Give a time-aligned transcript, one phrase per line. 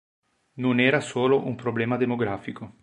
[0.63, 2.65] Non era solo un problema demografico.